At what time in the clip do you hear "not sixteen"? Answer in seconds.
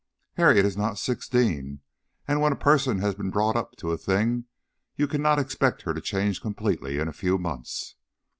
0.75-1.81